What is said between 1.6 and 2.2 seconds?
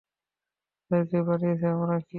আমরা কি?